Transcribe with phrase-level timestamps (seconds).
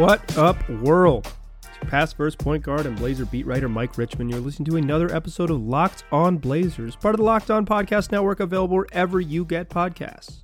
[0.00, 1.30] What up, world?
[1.58, 4.30] It's past first point guard and Blazer beat writer Mike Richman.
[4.30, 8.10] You're listening to another episode of Locked On Blazers, part of the Locked On Podcast
[8.10, 10.38] Network, available wherever you get podcasts.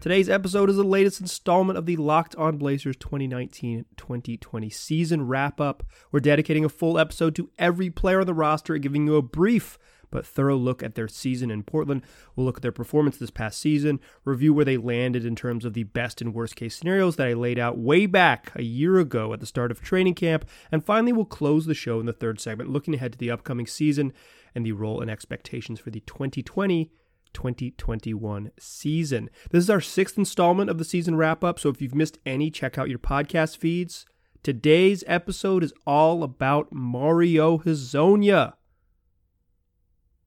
[0.00, 5.60] Today's episode is the latest installment of the Locked On Blazers 2019 2020 season wrap
[5.60, 5.84] up.
[6.10, 9.22] We're dedicating a full episode to every player on the roster and giving you a
[9.22, 9.78] brief
[10.10, 12.02] but thorough look at their season in Portland.
[12.34, 15.74] We'll look at their performance this past season, review where they landed in terms of
[15.74, 19.32] the best and worst case scenarios that I laid out way back a year ago
[19.32, 22.40] at the start of training camp, and finally we'll close the show in the third
[22.40, 24.12] segment looking ahead to the upcoming season
[24.54, 26.90] and the role and expectations for the 2020
[27.32, 29.30] 2021 season.
[29.50, 32.50] This is our sixth installment of the season wrap up, so if you've missed any,
[32.50, 34.04] check out your podcast feeds.
[34.42, 38.54] Today's episode is all about Mario Hezonja.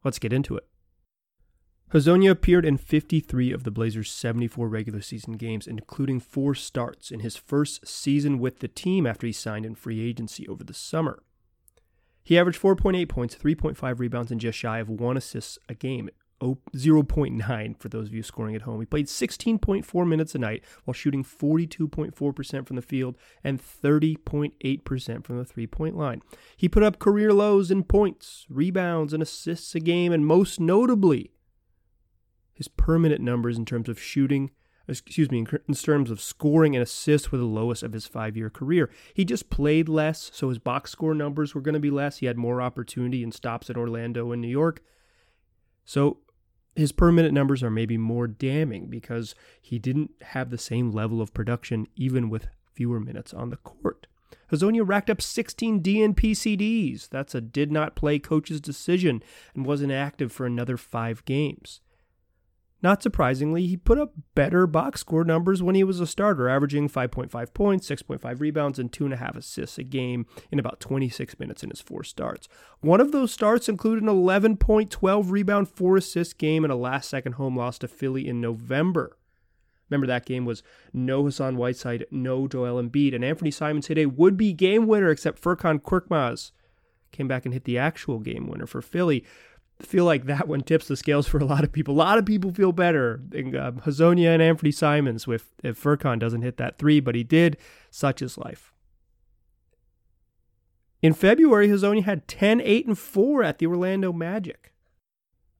[0.03, 0.68] Let's get into it.
[1.93, 7.20] Hezonja appeared in 53 of the Blazers' 74 regular season games, including four starts in
[7.20, 11.21] his first season with the team after he signed in free agency over the summer.
[12.23, 16.10] He averaged 4.8 points, 3.5 rebounds, and just shy of one assist a game
[16.44, 18.80] 0.9 for those of you scoring at home.
[18.80, 25.38] He played 16.4 minutes a night while shooting 42.4% from the field and 30.8% from
[25.38, 26.22] the three point line.
[26.55, 31.32] He put up career lows in points, rebounds, and assists a game, and most notably,
[32.54, 34.52] his per minute numbers in terms of shooting
[34.88, 38.50] excuse me, in terms of scoring and assists were the lowest of his five year
[38.50, 38.90] career.
[39.13, 42.18] He just played less, so his box score numbers were going to be less.
[42.18, 44.82] He had more opportunity and stops in Orlando and New York.
[45.85, 46.18] So
[46.76, 51.21] his per minute numbers are maybe more damning because he didn't have the same level
[51.21, 54.07] of production even with fewer minutes on the court.
[54.52, 57.10] Hezonja racked up 16 DNP CDs.
[57.10, 59.24] That's a did not play coach's decision
[59.55, 61.82] and wasn't active for another five games.
[62.84, 66.89] Not surprisingly, he put up better box score numbers when he was a starter, averaging
[66.89, 71.79] 5.5 points, 6.5 rebounds, and 2.5 assists a game in about 26 minutes in his
[71.79, 72.49] four starts.
[72.81, 76.75] One of those starts included an 11 point, 12 rebound, 4 assist game and a
[76.75, 79.17] last second home loss to Philly in November.
[79.89, 80.61] Remember that game was
[80.91, 85.41] no Hassan Whiteside, no Joel Embiid, and Anfernee Simons hit a would-be game winner, except
[85.41, 86.51] Furkan Korkmaz
[87.13, 89.23] came back and hit the actual game winner for Philly
[89.81, 91.94] feel like that one tips the scales for a lot of people.
[91.94, 96.41] A lot of people feel better uh, Hezonja and Anfernee Simons with if Furkan doesn't
[96.41, 97.57] hit that three, but he did.
[97.89, 98.73] Such is life.
[101.01, 104.73] In February, Hezonja had 10, 8, and 4 at the Orlando Magic.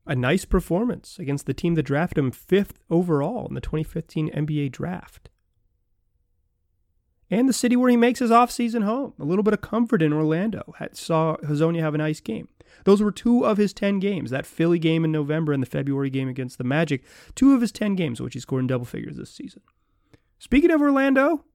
[0.06, 4.72] A nice performance against the team that drafted him fifth overall in the 2015 NBA
[4.72, 5.30] draft
[7.39, 9.13] and the city where he makes his offseason home.
[9.19, 10.73] A little bit of comfort in Orlando.
[10.77, 12.47] Had, saw Hezonja have a nice game.
[12.85, 14.29] Those were two of his 10 games.
[14.29, 17.03] That Philly game in November and the February game against the Magic.
[17.35, 19.61] Two of his 10 games, which he scored in double figures this season.
[20.38, 21.45] Speaking of Orlando,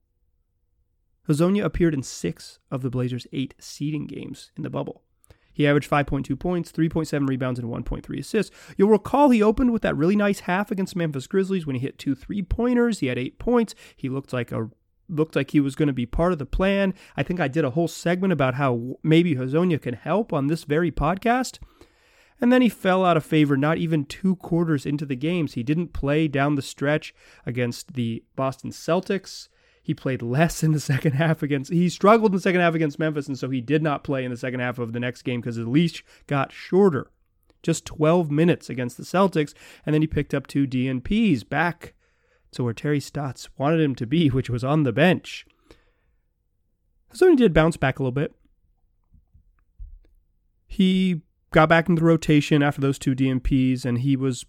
[1.27, 5.03] Hezonja appeared in six of the Blazers' eight seeding games in the bubble.
[5.53, 8.55] He averaged 5.2 points, 3.7 rebounds, and 1.3 assists.
[8.77, 11.99] You'll recall he opened with that really nice half against Memphis Grizzlies when he hit
[11.99, 12.99] two three pointers.
[12.99, 13.75] He had eight points.
[13.95, 14.69] He looked like a
[15.09, 16.93] looked like he was going to be part of the plan.
[17.17, 20.63] I think I did a whole segment about how maybe Hezonja can help on this
[20.63, 21.59] very podcast.
[22.41, 25.53] And then he fell out of favor not even two quarters into the games.
[25.53, 27.13] He didn't play down the stretch
[27.45, 29.49] against the Boston Celtics.
[29.81, 32.99] He played less in the second half against, he struggled in the second half against
[32.99, 35.41] Memphis, and so he did not play in the second half of the next game
[35.41, 37.11] because his leash got shorter.
[37.61, 39.53] Just 12 minutes against the Celtics,
[39.85, 41.93] and then he picked up two DNPs back
[42.51, 45.45] to where Terry Stotts wanted him to be, which was on the bench.
[47.13, 48.35] So he did bounce back a little bit.
[50.67, 51.21] He
[51.51, 54.45] got back into the rotation after those two DNPs, and he was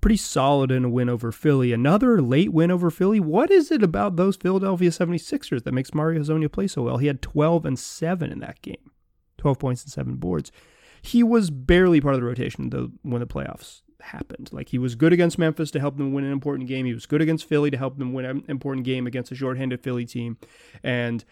[0.00, 1.72] pretty solid in a win over Philly.
[1.72, 3.20] Another late win over Philly.
[3.20, 6.98] What is it about those Philadelphia 76ers that makes Mario Hezonja play so well?
[6.98, 8.92] He had 12 and 7 in that game,
[9.38, 10.50] 12 points and 7 boards.
[11.02, 14.50] He was barely part of the rotation though when the playoffs happened.
[14.52, 16.86] Like he was good against Memphis to help them win an important game.
[16.86, 19.82] He was good against Philly to help them win an important game against a shorthanded
[19.82, 20.38] Philly team.
[20.82, 21.24] And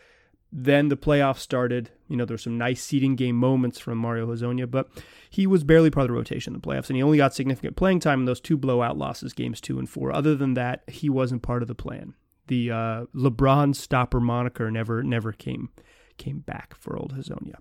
[0.52, 1.90] then the playoffs started.
[2.08, 4.88] You know, there's some nice seeding game moments from Mario Hezonja, but
[5.28, 7.76] he was barely part of the rotation in the playoffs, and he only got significant
[7.76, 10.12] playing time in those two blowout losses, games two and four.
[10.12, 12.14] Other than that, he wasn't part of the plan.
[12.46, 15.70] The uh, LeBron stopper moniker never never came
[16.16, 17.56] came back for old Hezonja.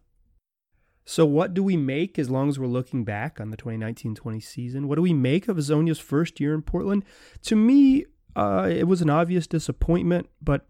[1.06, 4.40] So, what do we make as long as we're looking back on the 2019 20
[4.40, 4.88] season?
[4.88, 7.06] What do we make of Hezonja's first year in Portland?
[7.44, 8.06] To me,
[8.36, 10.68] uh, it was an obvious disappointment, but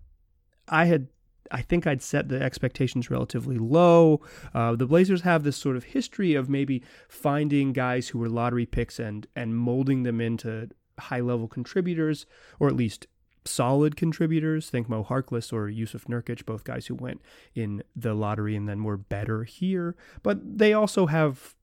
[0.68, 1.08] I had.
[1.52, 4.20] I think I'd set the expectations relatively low.
[4.52, 8.66] Uh, the Blazers have this sort of history of maybe finding guys who were lottery
[8.66, 12.26] picks and and molding them into high level contributors,
[12.60, 13.06] or at least
[13.46, 14.70] solid contributors.
[14.70, 17.22] Think Mo Harkless or Jusuf Nurkic, both guys who went
[17.54, 19.96] in the lottery and then were better here.
[20.24, 21.56] But they also have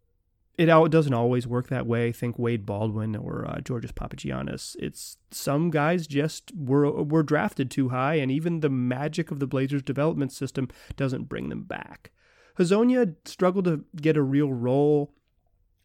[0.58, 2.12] it doesn't always work that way.
[2.12, 4.76] Think Wade Baldwin or uh, Georgios Papagiannis.
[4.79, 9.46] It's some guys just were were drafted too high, and even the magic of the
[9.46, 12.11] Blazers development system doesn't bring them back.
[12.58, 15.14] Hezonja struggled to get a real role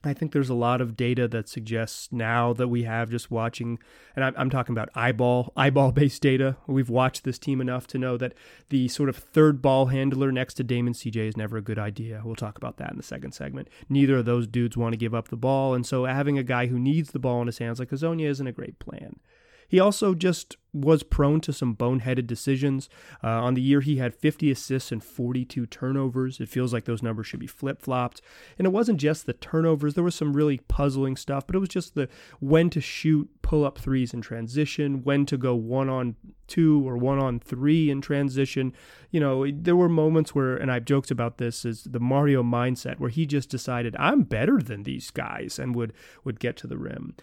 [0.08, 3.80] I think there's a lot of data that suggests now that we have just watching,
[4.16, 6.58] and I'm, talking about eyeball eyeball based data.
[6.68, 8.34] We've watched this team enough to know that
[8.70, 11.80] the sort of third ball handler next to Dame and CJ is never a good
[11.80, 12.22] idea.
[12.24, 13.70] We'll talk about that in the second segment.
[13.90, 16.68] Neither of those dudes want to give up the ball, and so having a guy
[16.68, 19.20] who needs the ball in his hands like Hezonja isn't a great plan.
[19.68, 22.90] He also just was prone to some boneheaded decisions.
[23.24, 26.40] Uh, on the year, he had 50 assists and 42 turnovers.
[26.40, 28.22] It feels like those numbers should be flip flopped.
[28.58, 31.70] And it wasn't just the turnovers, there was some really puzzling stuff, but it was
[31.70, 32.10] just the
[32.40, 36.16] when to shoot pull up threes in transition, when to go one on
[36.48, 38.74] two or one on three in transition.
[39.10, 43.00] You know, there were moments where, and I've joked about this, is the Mario mindset
[43.00, 45.94] where he just decided, I'm better than these guys and would,
[46.24, 47.16] would get to the rim.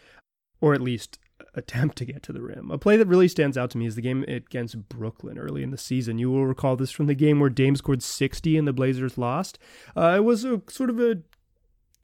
[0.64, 1.18] Or at least
[1.54, 2.70] attempt to get to the rim.
[2.70, 5.70] A play that really stands out to me is the game against Brooklyn early in
[5.70, 6.18] the season.
[6.18, 9.58] You will recall this from the game where Dame scored 60 and the Blazers lost.
[9.96, 11.18] Uh, it was a sort of a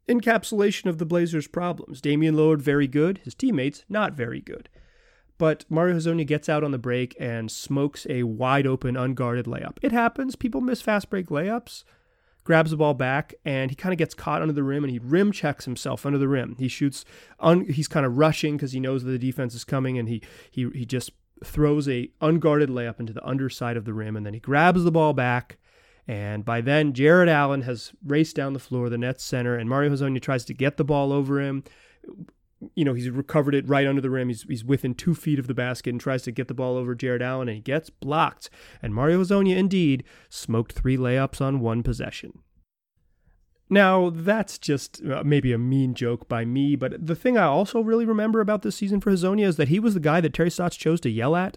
[0.09, 2.01] encapsulation of the Blazers' problems.
[2.01, 4.69] Damian Lillard very good, his teammates not very good.
[5.39, 9.79] But Mario Hezonja gets out on the break and smokes a wide open, unguarded layup.
[9.81, 10.37] It happens.
[10.37, 11.85] People miss fast break layups
[12.45, 14.99] grabs the ball back, and he kind of gets caught under the rim and he
[14.99, 16.57] rim checks himself under the rim.
[16.59, 17.05] He shoots,
[17.39, 20.23] un, he's kind of rushing because he knows that the defense is coming, and he
[20.51, 21.13] he he just
[21.45, 24.93] throws a unguarded layup into the underside of the rim, and then he grabs the
[24.93, 25.59] ball back.
[26.09, 29.91] And by then, Jarrett Allen has raced down the floor, the Nets center, and Mario
[29.91, 31.63] Hezonja tries to get the ball over him
[32.75, 34.29] you know, he's recovered it right under the rim.
[34.29, 36.95] He's, he's within two feet of the basket and tries to get the ball over
[36.95, 38.51] Jarrett Allen, and he gets blocked.
[38.83, 42.41] And Mario Hezonja, indeed, smoked three layups on one possession.
[43.73, 47.81] Now, that's just uh, maybe a mean joke by me, but the thing I also
[47.81, 50.51] really remember about this season for Hezonja is that he was the guy that Terry
[50.51, 51.57] Stotts chose to yell at.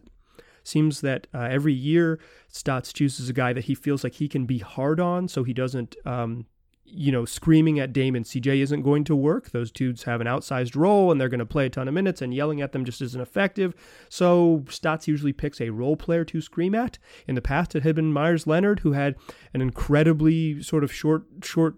[0.64, 4.46] Seems that uh, every year Stotts chooses a guy that he feels like he can
[4.46, 6.46] be hard on so he doesn't um,
[6.86, 9.52] you know, screaming at Dame and CJ isn't going to work.
[9.52, 12.22] Those dudes have an outsized role and they're going to play a ton of minutes,
[12.22, 13.74] and yelling at them just isn't effective.
[14.10, 17.00] So Stotts usually picks a role player to scream at.
[17.28, 19.16] In the past, it had been Meyers Leonard, who had
[19.54, 21.76] an incredibly sort of short, short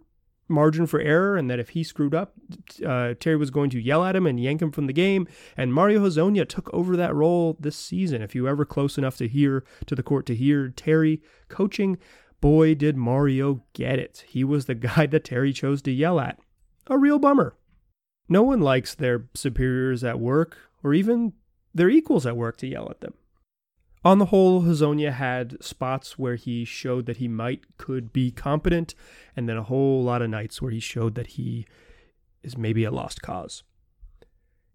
[0.48, 2.34] margin for error, and that if he screwed up,
[2.86, 5.28] uh, Terry was going to yell at him and yank him from the game.
[5.58, 8.22] And Mario Hezonja took over that role this season.
[8.22, 11.98] If you were ever close enough to hear to the court to hear Terry coaching,
[12.46, 14.24] boy, did Mario get it.
[14.28, 16.38] He was the guy that Terry chose to yell at.
[16.86, 17.56] A real bummer.
[18.30, 21.34] No one likes their superiors at work, or even
[21.74, 23.16] their equals at work, to yell at them.
[24.04, 28.94] On the whole, Hezonja had spots where he showed that he might could be competent,
[29.36, 31.66] and then a whole lot of nights where he showed that he
[32.44, 33.64] is maybe a lost cause.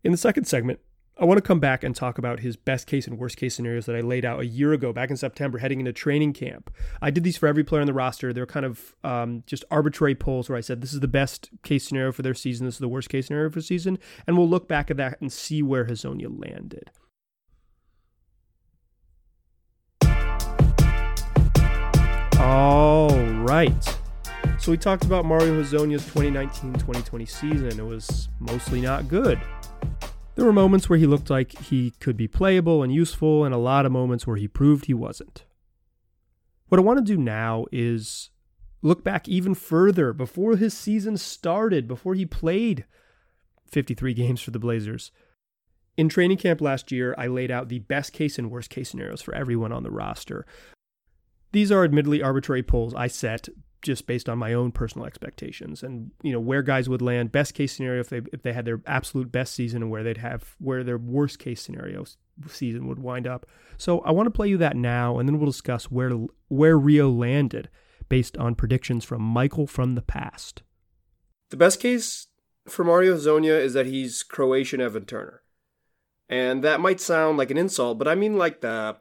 [0.03, 0.81] In the second segment,
[1.21, 3.85] I want to come back and talk about his best case and worst case scenarios
[3.85, 6.75] that I laid out a year ago, back in September, heading into training camp.
[7.03, 8.33] I did these for every player on the roster.
[8.33, 11.87] They're kind of um, just arbitrary polls where I said this is the best case
[11.87, 14.67] scenario for their season, this is the worst case scenario for season, and we'll look
[14.67, 16.91] back at that and see where Hezonja landed.
[22.41, 23.11] All
[23.45, 23.99] right.
[24.59, 27.79] So we talked about Mario Hezonja's 2019-2020 season.
[27.79, 29.39] It was mostly not good.
[30.41, 33.59] There were moments where he looked like he could be playable and useful, and a
[33.59, 35.45] lot of moments where he proved he wasn't.
[36.69, 38.31] What I want to do now is
[38.81, 42.87] look back even further before his season started, before he played
[43.67, 45.13] 53 games for the Blazers.
[45.99, 49.21] In training camp last year, I laid out the best case and worst case scenarios
[49.21, 50.47] for everyone on the roster.
[51.53, 53.51] These are admittedly arbitrary polls I set
[53.83, 57.55] just based on my own personal expectations and you know where guys would land best
[57.55, 60.55] case scenario if they if they had their absolute best season and where they'd have
[60.59, 62.05] where their worst case scenario
[62.49, 63.47] season would wind up.
[63.77, 66.11] So I want to play you that now and then we'll discuss where
[66.49, 67.69] where Rio landed
[68.09, 70.63] based on predictions from Michael from the past.
[71.51, 72.27] The best case
[72.67, 75.43] for Mario Hezonja is that he's Croatian Evan Turner.
[76.29, 78.97] And that might sound like an insult, but I mean like the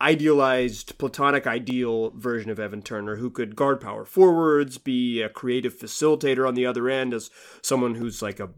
[0.00, 5.74] idealized platonic ideal version of Evan Turner who could guard power forwards, be a creative
[5.74, 7.30] facilitator on the other end as
[7.62, 8.50] someone who's like a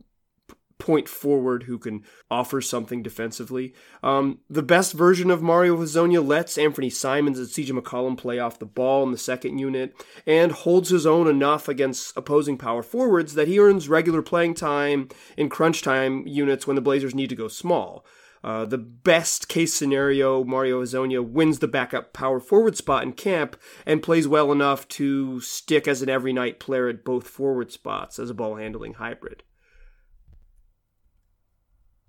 [0.78, 3.74] point forward who can offer something defensively.
[4.02, 8.58] Um, the best version of Mario Hezonja lets Anfernee Simons and CJ McCollum play off
[8.58, 9.94] the ball in the second unit
[10.26, 15.08] and holds his own enough against opposing power forwards that he earns regular playing time
[15.36, 18.04] in crunch time units when the Blazers need to go small.
[18.46, 23.56] Uh, the best case scenario, Mario Hezonja wins the backup power forward spot in camp
[23.84, 28.20] and plays well enough to stick as an every night player at both forward spots
[28.20, 29.42] as a ball handling hybrid.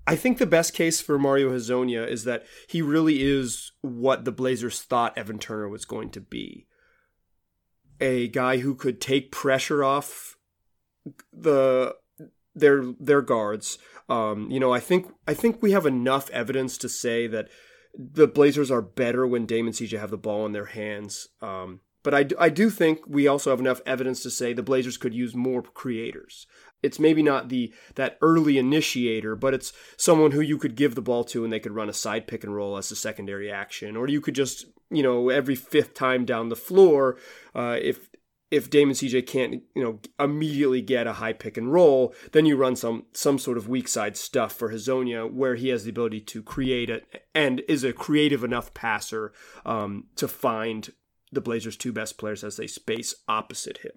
[0.06, 4.32] I think the best case for Mario Hezonja is that he really is what the
[4.32, 6.68] Blazers thought Evan Turner was going to be.
[8.00, 10.38] A guy who could take pressure off
[11.34, 11.96] the
[12.60, 13.78] their their guards.
[14.10, 17.50] Um, you know, I think I think we have enough evidence to say that
[17.98, 21.28] the Blazers are better when Dame and CJ have the ball in their hands.
[21.42, 24.98] Um, but I, I do think we also have enough evidence to say the Blazers
[24.98, 26.48] could use more creators.
[26.84, 31.02] It's maybe not the that early initiator, but it's someone who you could give the
[31.02, 33.98] ball to and they could run a side pick and roll as a secondary action,
[33.98, 37.18] or you could just you know every fifth time down the floor,
[37.56, 38.10] uh, if
[38.50, 42.46] if Dame and CJ can't, you know, immediately get a high pick and roll, then
[42.46, 45.90] you run some some sort of weak side stuff for Hezonja, where he has the
[45.90, 49.34] ability to create it and is a creative enough passer
[49.66, 50.92] um, to find
[51.32, 53.92] the Blazers' two best players as they space opposite him.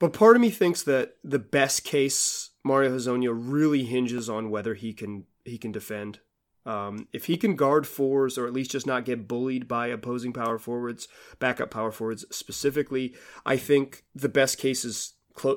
[0.00, 4.74] But part of me thinks that the best case Mario Hezonja really hinges on whether
[4.74, 6.18] he can he can defend.
[6.64, 10.32] Um, if he can guard fours or at least just not get bullied by opposing
[10.32, 13.14] power forwards, backup power forwards specifically,
[13.44, 15.14] I think the best case is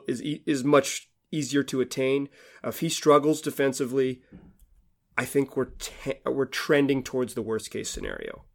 [0.08, 2.30] is is much easier to attain.
[2.64, 4.22] If he struggles defensively,
[5.18, 8.46] I think we're te- we're trending towards the worst case scenario.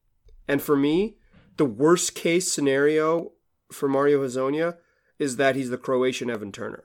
[0.49, 1.17] And for me,
[1.57, 3.33] the worst case scenario
[3.71, 4.77] for Mario Hezonja
[5.19, 6.85] is that he's the Croatian Evan Turner.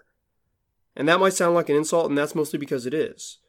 [0.95, 3.39] And that might sound like an insult, and that's mostly because it is.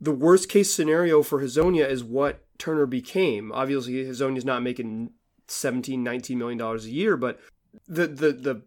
[0.00, 3.52] The worst case scenario for Hezonja is what Turner became.
[3.52, 5.10] Obviously, Hezonja's not making
[5.48, 7.40] 17, 19 million dollars a year, but
[7.88, 8.62] the, the, the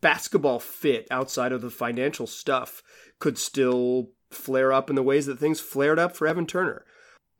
[0.00, 2.82] basketball fit outside of the financial stuff
[3.18, 6.84] could still flare up in the ways that things flared up for Evan Turner.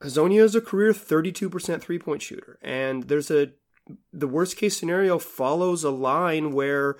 [0.03, 3.53] Hezonja is a career 32% three point shooter, and there's a
[4.13, 6.97] the worst case scenario follows a line where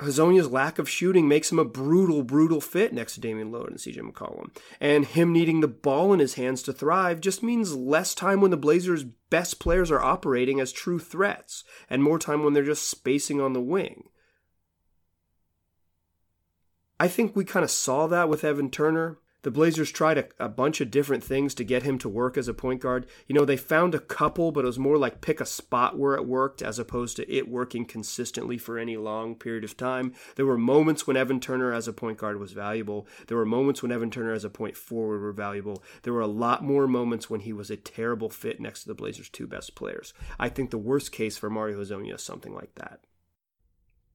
[0.00, 3.78] Hezonja's lack of shooting makes him a brutal, brutal fit next to Damian Lillard and
[3.78, 4.50] CJ McCollum.
[4.80, 8.50] And him needing the ball in his hands to thrive just means less time when
[8.50, 12.88] the Blazers' best players are operating as true threats, and more time when they're just
[12.88, 14.04] spacing on the wing.
[16.98, 19.18] I think we kind of saw that with Evan Turner.
[19.42, 22.46] The Blazers tried a, a, bunch of different things to get him to work as
[22.46, 23.06] a point guard.
[23.26, 26.14] You know, they found a couple, but it was more like pick a spot where
[26.14, 30.12] it worked as opposed to it working consistently for any long period of time.
[30.36, 33.06] There were moments when Evan Turner as a point guard was valuable.
[33.28, 35.82] There were moments when Evan Turner as a point forward were valuable.
[36.02, 38.94] There were a lot more moments when he was a terrible fit next to the
[38.94, 40.12] Blazers' two best players.
[40.38, 43.00] I think the worst case for Mario Hezonja is something like that.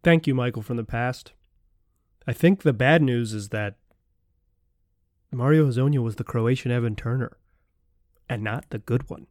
[0.04, 1.34] Thank you, Michael, from the past.
[2.28, 3.78] I think the bad news is that
[5.32, 7.38] Mario Hezonja was the Croatian Evan Turner,
[8.30, 9.28] and not the good one.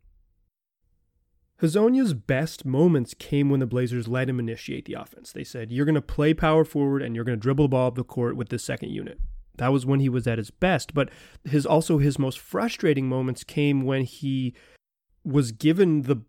[1.62, 5.32] Hezonja's best moments came when the Blazers let him initiate the offense.
[5.32, 7.88] They said, You're going to play power forward and you're going to dribble the ball
[7.88, 9.18] up the court with the second unit.
[9.56, 10.94] That was when he was at his best.
[10.94, 11.10] But
[11.44, 14.54] his also his most frustrating moments came when he
[15.24, 16.22] was given the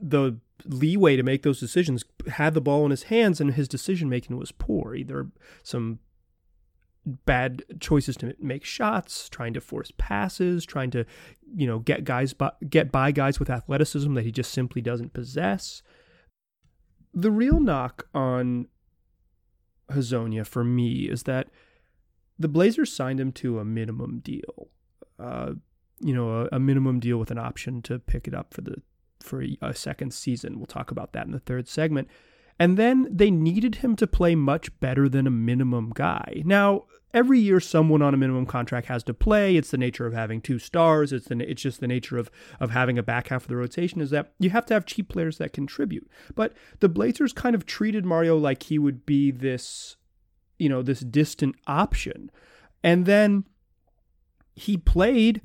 [0.00, 4.08] the leeway to make those decisions, had the ball in his hands, and his decision
[4.08, 4.94] making was poor.
[4.94, 5.28] Either
[5.62, 5.98] some
[7.10, 11.04] bad choices to make shots, trying to force passes, trying to,
[11.54, 15.12] you know, get guys by, get by guys with athleticism that he just simply doesn't
[15.12, 15.82] possess.
[17.12, 18.68] The real knock on
[19.90, 21.48] Hezonja for me is that
[22.38, 24.68] the Blazers signed him to a minimum deal.
[25.18, 25.54] Uh,
[26.00, 28.80] you know, a, a, minimum deal with an option to pick it up for the
[29.20, 30.56] for a, a second season.
[30.56, 32.08] We'll talk about that in the third segment.
[32.60, 36.42] And then they needed him to play much better than a minimum guy.
[36.44, 39.56] Now, every year someone on a minimum contract has to play.
[39.56, 41.10] It's the nature of having two stars.
[41.10, 44.02] It's the it's just the nature of of having a back half of the rotation
[44.02, 46.06] is that you have to have cheap players that contribute.
[46.34, 49.96] But the Blazers kind of treated Mario like he would be this,
[50.58, 52.30] you know, this distant option.
[52.84, 53.44] And then
[54.54, 55.40] he played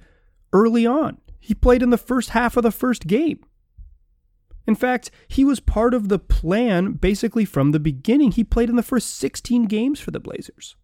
[0.52, 1.20] early on.
[1.40, 3.40] He played in the first half of the first game.
[4.68, 8.32] In fact, he was part of the plan basically from the beginning.
[8.32, 10.76] He played in the first 16 games for the Blazers.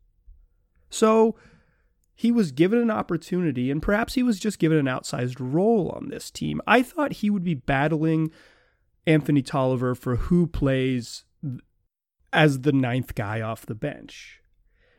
[0.90, 1.36] So
[2.14, 6.10] he was given an opportunity, and perhaps he was just given an outsized role on
[6.10, 6.62] this team.
[6.68, 8.30] I thought he would be battling
[9.08, 11.24] Anthony Tolliver for who plays
[12.32, 14.42] as the ninth guy off the bench.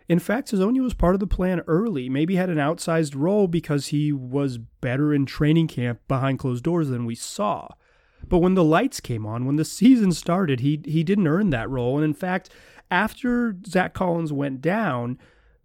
[0.08, 3.86] In fact, Hezonja was part of the plan early, maybe had an outsized role because
[3.86, 7.68] he was better in training camp behind closed doors than we saw.
[8.28, 11.70] But when the lights came on, when the season started, he he didn't earn that
[11.70, 11.96] role.
[11.96, 12.50] And in fact,
[12.90, 15.18] after Zach Collins went down,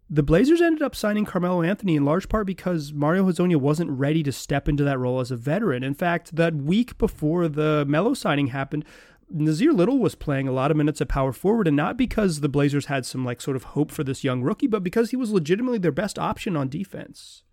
[0.09, 4.23] The Blazers ended up signing Carmelo Anthony in large part because Mario Hezonja wasn't ready
[4.23, 5.83] to step into that role as a veteran.
[5.83, 8.85] In fact, that week before the Melo signing happened,
[9.33, 12.47] Nassir Little was playing a lot of minutes at power forward, and not because the
[12.47, 15.31] Blazers had some like sort of hope for this young rookie, but because he was
[15.31, 17.43] legitimately their best option on defense.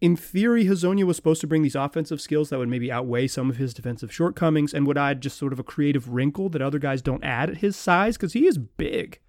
[0.00, 3.50] In theory, Hezonja was supposed to bring these offensive skills that would maybe outweigh some
[3.50, 6.78] of his defensive shortcomings and would add just sort of a creative wrinkle that other
[6.78, 9.20] guys don't add at his size because he is big.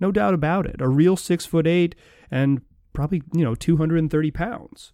[0.00, 0.80] No doubt about it.
[0.80, 1.94] A real six foot eight
[2.30, 2.62] and
[2.94, 4.92] probably, you know, 230 pounds.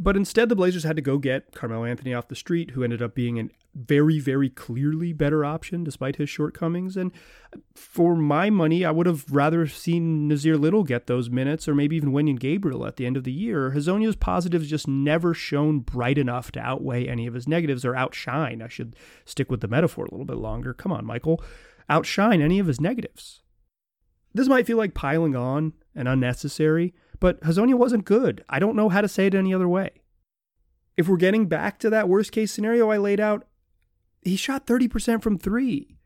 [0.00, 3.02] But instead, the Blazers had to go get Carmelo Anthony off the street, who ended
[3.02, 6.96] up being a very, very clearly better option despite his shortcomings.
[6.96, 7.10] And
[7.74, 11.96] for my money, I would have rather seen Nassir Little get those minutes or maybe
[11.96, 13.72] even Wenyen Gabriel at the end of the year.
[13.72, 18.62] Hezonja's positives just never shone bright enough to outweigh any of his negatives or outshine.
[18.62, 20.74] I should stick with the metaphor a little bit longer.
[20.74, 21.42] Come on, Michael.
[21.88, 23.42] Outshine any of his negatives.
[24.32, 28.44] This might feel like piling on and unnecessary, but Hezonja wasn't good.
[28.48, 29.90] I don't know how to say it any other way.
[30.96, 33.46] If we're getting back to that worst case scenario I laid out,
[34.22, 35.96] he shot 30% from three.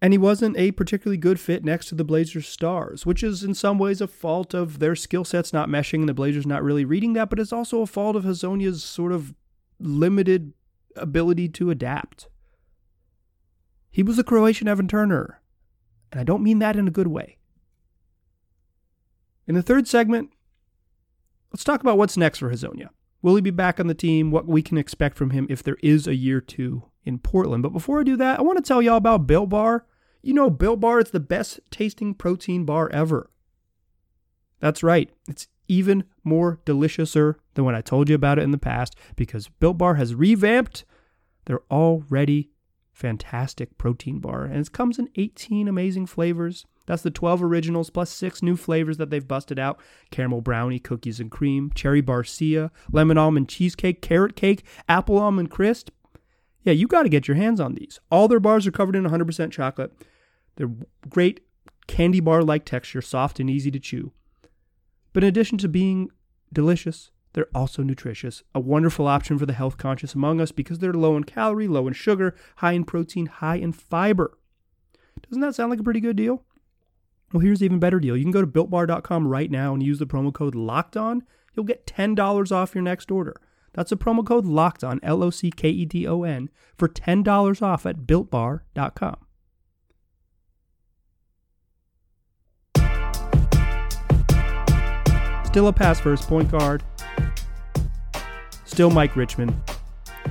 [0.00, 3.54] And he wasn't a particularly good fit next to the Blazers' stars, which is in
[3.54, 6.84] some ways a fault of their skill sets not meshing and the Blazers not really
[6.84, 9.32] reading that, but it's also a fault of Hezonja's sort of
[9.78, 10.54] limited
[10.96, 12.28] ability to adapt.
[13.92, 15.40] He was a Croatian Evan Turner,
[16.10, 17.38] and I don't mean that in a good way.
[19.46, 20.30] In the third segment,
[21.52, 22.88] let's talk about what's next for Hezonja.
[23.20, 24.30] Will he be back on the team?
[24.30, 27.62] What we can expect from him if there is a year two in Portland.
[27.62, 29.86] But before I do that, I want to tell y'all about Built Bar.
[30.22, 33.30] You know, Built Bar is the best tasting protein bar ever.
[34.60, 35.10] That's right.
[35.28, 39.48] It's even more deliciouser than when I told you about it in the past because
[39.48, 40.84] Built Bar has revamped
[41.46, 42.50] their already
[42.92, 44.44] fantastic protein bar.
[44.44, 46.66] And it comes in 18 amazing flavors.
[46.92, 51.20] That's the 12 originals plus six new flavors that they've busted out caramel brownie, cookies
[51.20, 55.88] and cream, cherry barcia, lemon almond cheesecake, carrot cake, apple almond crisp.
[56.64, 57.98] Yeah, you got to get your hands on these.
[58.10, 59.90] All their bars are covered in 100% chocolate.
[60.56, 60.70] They're
[61.08, 61.40] great
[61.86, 64.12] candy bar like texture, soft and easy to chew.
[65.14, 66.10] But in addition to being
[66.52, 70.92] delicious, they're also nutritious, a wonderful option for the health conscious among us because they're
[70.92, 74.36] low in calorie, low in sugar, high in protein, high in fiber.
[75.22, 76.44] Doesn't that sound like a pretty good deal?
[77.32, 78.16] Well, here's an even better deal.
[78.16, 81.22] You can go to builtbar.com right now and use the promo code locked on.
[81.54, 83.40] You'll get $10 off your next order.
[83.72, 86.88] That's a promo code locked on, L O C K E D O N, for
[86.88, 89.16] $10 off at builtbar.com.
[95.44, 96.82] Still a pass first point guard.
[98.64, 99.62] Still Mike Richman.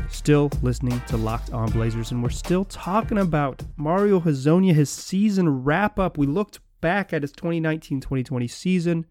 [0.09, 5.63] Still listening to Locked On Blazers, and we're still talking about Mario Hezonja, his season
[5.63, 6.17] wrap up.
[6.17, 9.05] We looked back at his 2019 2020 season.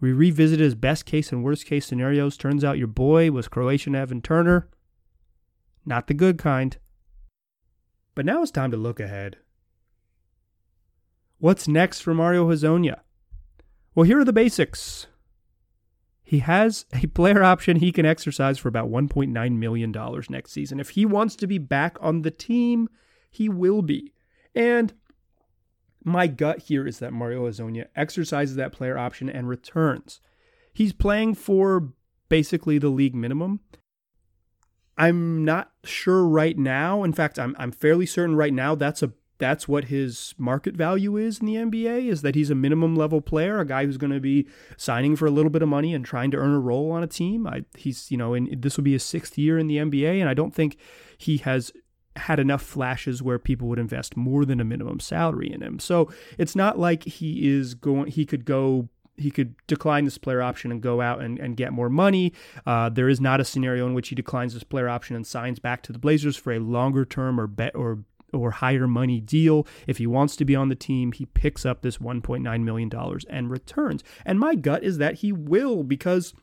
[0.00, 2.36] We revisited his best case and worst case scenarios.
[2.36, 4.68] Turns out your boy was Croatian Evan Turner.
[5.84, 6.76] Not the good kind.
[8.14, 9.38] But now it's time to look ahead.
[11.38, 13.00] What's next for Mario Hezonja?
[13.94, 15.06] Well, here are the basics.
[16.22, 20.78] He has a player option he can exercise for about $1.9 million next season.
[20.78, 22.88] If he wants to be back on the team,
[23.30, 24.12] he will be.
[24.54, 24.92] And
[26.08, 30.20] my gut here is that Mario Hezonja exercises that player option and returns.
[30.72, 31.92] He's playing for
[32.28, 33.60] basically the league minimum.
[34.96, 37.04] I'm not sure right now.
[37.04, 41.16] In fact, I'm I'm fairly certain right now that's a that's what his market value
[41.16, 44.12] is in the NBA is that he's a minimum level player, a guy who's going
[44.12, 46.90] to be signing for a little bit of money and trying to earn a role
[46.90, 47.46] on a team.
[47.46, 50.28] I, he's, you know, in this will be his sixth year in the NBA, and
[50.28, 50.76] I don't think
[51.16, 51.72] he has
[52.18, 55.78] had enough flashes where people would invest more than a minimum salary in him.
[55.78, 60.40] So it's not like he is going, he could go he could decline this player
[60.40, 62.32] option and go out and, and get more money.
[62.64, 65.58] Uh, there is not a scenario in which he declines this player option and signs
[65.58, 69.66] back to the Blazers for a longer term or bet or or higher money deal.
[69.86, 72.90] If he wants to be on the team, he picks up this $1.9 million
[73.30, 74.04] and returns.
[74.24, 76.34] And my gut is that he will because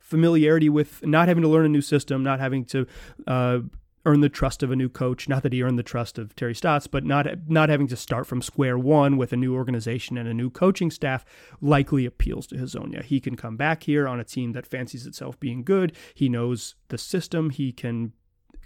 [0.00, 2.86] familiarity with not having to learn a new system, not having to
[3.26, 3.58] uh,
[4.06, 5.28] earn the trust of a new coach.
[5.28, 8.26] Not that he earned the trust of Terry Stotts, but not not having to start
[8.26, 11.24] from square one with a new organization and a new coaching staff
[11.60, 13.02] likely appeals to Hezonja.
[13.02, 15.96] He can come back here on a team that fancies itself being good.
[16.14, 17.50] He knows the system.
[17.50, 18.12] He can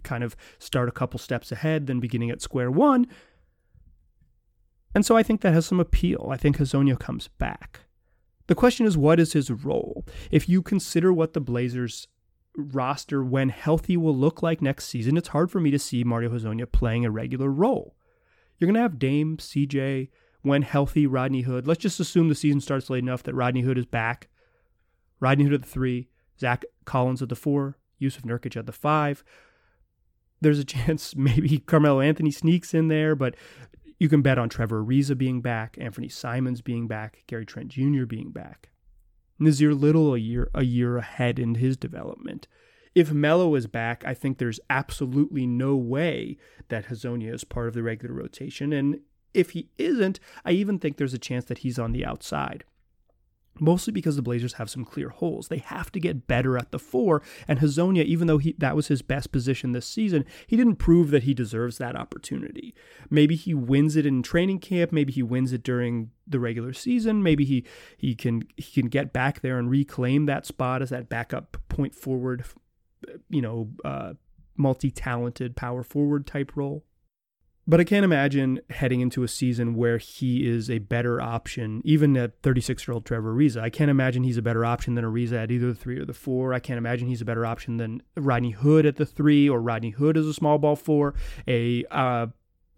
[0.03, 3.07] kind of start a couple steps ahead than beginning at square one.
[4.95, 6.29] And so I think that has some appeal.
[6.31, 7.81] I think Hezonja comes back.
[8.47, 10.07] The question is, what is his role?
[10.31, 12.09] If you consider what the Blazers
[12.59, 16.31] roster when healthy will look like next season, it's hard for me to see Mario
[16.31, 17.95] Hezonja playing a regular role.
[18.59, 20.09] You're going to have Dame, CJ,
[20.43, 21.67] when healthy, Rodney Hood.
[21.67, 24.29] Let's just assume the season starts late enough that Rodney Hood is back.
[25.21, 29.25] Rodney Hood at the three, Zach Collins at the four, Jusuf Nurkic at the five.
[30.41, 33.35] There's a chance maybe Carmelo Anthony sneaks in there, but
[33.99, 38.05] you can bet on Trevor Ariza being back, Anfernee Simons being back, Gary Trent Jr.
[38.05, 38.71] being back.
[39.41, 42.49] Nassir Little a year a year ahead in his development.
[42.95, 46.37] If Melo is back, I think there's absolutely no way
[46.69, 48.73] that Hezonja is part of the regular rotation.
[48.73, 49.01] And
[49.35, 52.65] if he isn't, I even think there's a chance that he's on the outside
[53.61, 55.49] mostly because the Blazers have some clear holes.
[55.49, 58.89] They have to get better at the four, and Hezonja, even though he that was
[58.89, 62.75] his best position this season, he didn't prove that he deserves that opportunity.
[63.11, 67.23] Maybe he wins it in training camp, maybe he wins it during the regular season,
[67.23, 67.65] maybe he
[67.97, 71.95] he can he can get back there and reclaim that spot as that backup point
[71.95, 72.45] forward,
[73.29, 74.15] you know, uh,
[74.57, 76.85] multi-talented power forward type role.
[77.69, 82.17] But I can't imagine heading into a season where he is a better option, even
[82.17, 83.61] at 36 year old Trevor Ariza.
[83.61, 86.15] I can't imagine he's a better option than Ariza at either the three or the
[86.15, 86.55] four.
[86.55, 89.91] I can't imagine he's a better option than Rodney Hood at the three or Rodney
[89.91, 91.13] Hood as a small ball four.
[91.47, 92.29] A uh,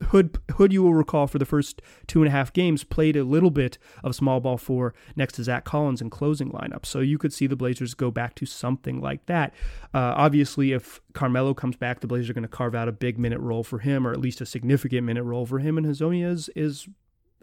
[0.04, 3.24] Hood, Hood, you will recall for the first two and a half games, played a
[3.24, 6.86] little bit of small ball four next to Zach Collins in closing lineup.
[6.86, 9.52] So you could see the Blazers go back to something like that.
[9.94, 13.18] Uh, obviously, if Carmelo comes back, the Blazers are going to carve out a big
[13.18, 16.28] minute role for him, or at least a significant minute role for him, and Hezonja
[16.28, 16.88] is, is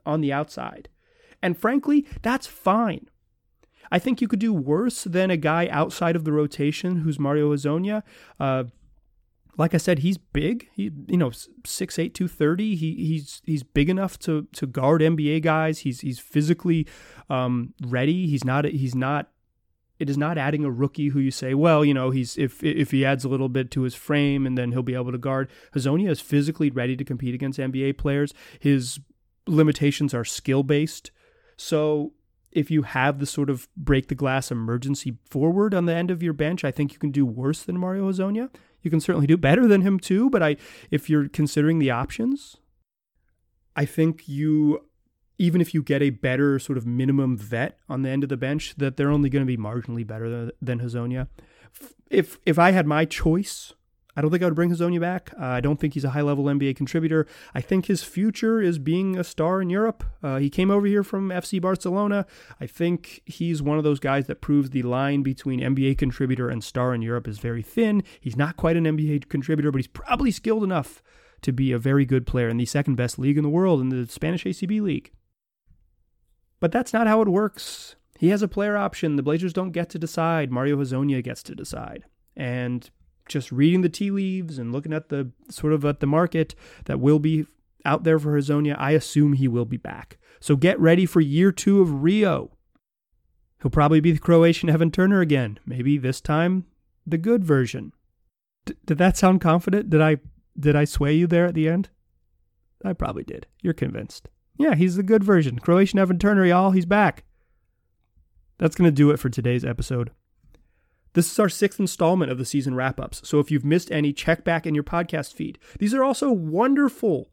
[0.06, 0.89] on the outside.
[1.41, 3.10] And frankly, that's fine.
[3.91, 7.54] I think you could do worse than a guy outside of the rotation who's Mario
[7.54, 8.04] Hezonja.
[8.39, 8.65] Uh,
[9.58, 10.70] like I said, he's big.
[10.74, 12.76] He, you know, 6'8", 230.
[12.76, 15.80] He he's he's big enough to to guard NBA guys.
[15.80, 16.88] He's he's physically
[17.30, 18.28] um, ready.
[18.28, 19.32] He's not he's not.
[20.00, 22.91] It is not adding a rookie who you say, well, you know, he's if if
[22.91, 25.50] he adds a little bit to his frame and then he'll be able to guard.
[25.74, 28.34] Hezonja is physically ready to compete against NBA players.
[28.60, 29.00] His
[29.48, 31.10] limitations are skill based.
[31.56, 32.13] So
[32.52, 36.22] if you have the sort of break the glass emergency forward on the end of
[36.22, 38.50] your bench, I think you can do worse than Mario Hezonja.
[38.82, 40.58] You can certainly do better than him too, but I
[40.92, 42.58] if you're considering the options,
[43.76, 44.88] I think you
[45.40, 48.38] even if you get a better sort of minimum vet on the end of the
[48.38, 51.28] bench, that they're only going to be marginally better than, than Hezonja.
[52.10, 53.74] If if I had my choice,
[54.17, 55.32] I don't think I would bring Hezonja back.
[55.39, 57.27] Uh, I don't think he's a high level NBA contributor.
[57.53, 60.03] I think his future is being a star in Europe.
[60.23, 62.25] Uh, he came over here from FC Barcelona.
[62.60, 66.63] I think he's one of those guys that proves the line between NBA contributor and
[66.63, 68.03] star in Europe is very thin.
[68.19, 71.03] He's not quite an NBA contributor, but he's probably skilled enough
[71.43, 73.89] to be a very good player in the second best league in the world, in
[73.89, 75.12] the Spanish ACB league.
[76.60, 77.95] But that's not how it works.
[78.17, 79.15] He has a player option.
[79.15, 80.51] The Blazers don't get to decide.
[80.51, 82.06] Mario Hezonja gets to decide.
[82.36, 82.89] And
[83.28, 87.00] just reading the tea leaves and looking at the sort of at the market that
[87.00, 87.46] will be
[87.86, 90.18] out there for Hezonja, I assume he will be back.
[90.40, 92.52] So get ready for year two of Rio.
[93.62, 95.60] He'll probably be the Croatian Evan Turner again.
[95.66, 96.66] Maybe this time
[97.06, 97.94] the good version.
[98.66, 99.90] D- did that sound confident?
[99.90, 100.18] Did I
[100.60, 101.90] did I sway you there at the end?
[102.84, 103.48] I probably did.
[103.62, 104.30] You're convinced.
[104.58, 105.60] Yeah, he's the good version.
[105.60, 106.72] Croatian Evan Turner, y'all.
[106.72, 107.24] He's back.
[108.58, 110.12] That's going to do it for today's episode.
[111.17, 113.27] This is our sixth installment of the season wrap ups.
[113.27, 115.58] So if you've missed any, check back in your podcast feed.
[115.80, 117.32] These are also wonderful,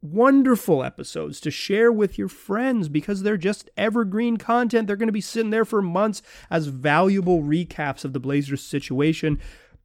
[0.00, 4.88] wonderful episodes to share with your friends because they're just evergreen content.
[4.88, 9.38] They're going to be sitting there for months as valuable recaps of the Blazers situation,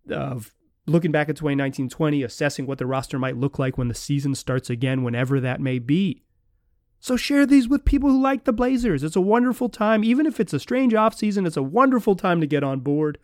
[0.10, 0.56] of
[0.88, 4.34] looking back at 2019 20, assessing what the roster might look like when the season
[4.34, 6.24] starts again, whenever that may be.
[7.00, 9.04] So share these with people who like the Blazers.
[9.04, 10.04] It's a wonderful time.
[10.04, 13.20] Even if it's a strange offseason, it's a wonderful time to get on board.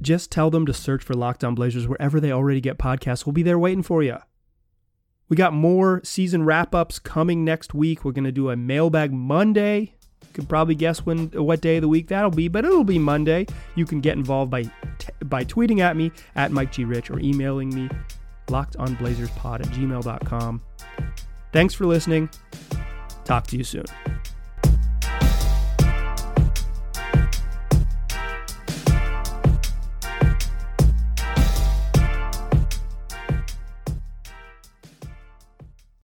[0.00, 3.26] Just tell them to search for Locked On Blazers wherever they already get podcasts.
[3.26, 4.18] We'll be there waiting for you.
[5.28, 8.04] We got more season wrap ups coming next week.
[8.04, 9.94] We're going to do a mailbag Monday.
[10.22, 12.98] You can probably guess when what day of the week that'll be, but it'll be
[12.98, 13.46] Monday.
[13.74, 16.84] You can get involved by t- by tweeting at me at Mike G.
[16.84, 17.88] Rich or emailing me
[18.48, 20.62] lockedonblazerspod at gmail.com.
[21.52, 22.30] Thanks for listening.
[23.24, 23.86] Talk to you soon.